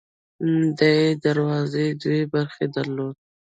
دې 0.79 0.93
دروازې 1.23 1.85
دوه 2.01 2.19
برخې 2.33 2.65
درلودې. 2.75 3.21